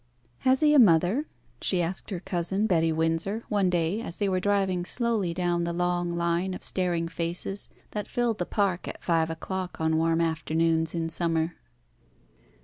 "Has 0.39 0.61
he 0.61 0.73
a 0.73 0.79
mother?" 0.79 1.25
she 1.61 1.79
asked 1.79 2.09
her 2.09 2.19
cousin, 2.19 2.65
Betty 2.65 2.91
Windsor, 2.91 3.43
one 3.49 3.69
day 3.69 4.01
as 4.01 4.17
they 4.17 4.27
were 4.27 4.39
driving 4.39 4.83
slowly 4.83 5.31
down 5.31 5.63
the 5.63 5.73
long 5.73 6.15
line 6.15 6.55
of 6.55 6.63
staring 6.63 7.07
faces 7.07 7.69
that 7.91 8.07
filled 8.07 8.39
the 8.39 8.47
Park 8.47 8.87
at 8.87 9.03
five 9.03 9.29
o'clock 9.29 9.79
on 9.79 9.97
warm 9.97 10.19
afternoons 10.19 10.95
in 10.95 11.09
summer. 11.09 11.53